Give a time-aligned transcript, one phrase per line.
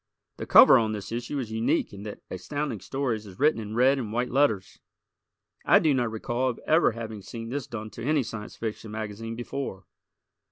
[0.37, 3.99] The cover on this issue is unique in that Astounding Stories is written in red
[3.99, 4.79] and white letters.
[5.63, 9.35] I do not recall of ever having seen this done to any Science Fiction magazine
[9.35, 9.85] before.